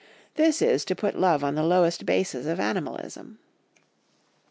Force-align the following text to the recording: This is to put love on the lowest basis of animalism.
This 0.33 0.63
is 0.63 0.83
to 0.85 0.95
put 0.95 1.19
love 1.19 1.43
on 1.43 1.53
the 1.53 1.61
lowest 1.61 2.07
basis 2.07 2.47
of 2.47 2.59
animalism. 2.59 3.37